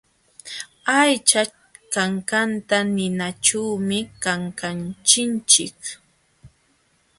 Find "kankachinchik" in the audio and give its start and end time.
4.23-5.79